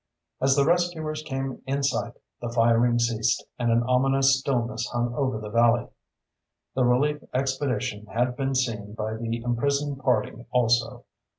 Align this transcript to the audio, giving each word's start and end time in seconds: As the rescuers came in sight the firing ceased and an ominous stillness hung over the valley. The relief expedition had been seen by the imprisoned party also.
As 0.41 0.55
the 0.55 0.65
rescuers 0.65 1.21
came 1.21 1.61
in 1.67 1.83
sight 1.83 2.13
the 2.41 2.49
firing 2.49 2.97
ceased 2.97 3.45
and 3.59 3.69
an 3.71 3.83
ominous 3.83 4.39
stillness 4.39 4.87
hung 4.87 5.13
over 5.13 5.39
the 5.39 5.51
valley. 5.51 5.89
The 6.73 6.83
relief 6.85 7.21
expedition 7.35 8.07
had 8.07 8.35
been 8.35 8.55
seen 8.55 8.95
by 8.95 9.17
the 9.17 9.43
imprisoned 9.43 9.99
party 9.99 10.47
also. 10.49 11.03